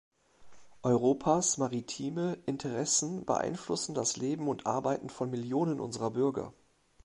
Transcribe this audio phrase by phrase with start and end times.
[0.81, 6.53] Europas maritime Interessen beeinflussen das Leben und Arbeiten von Millionen unserer Bürger.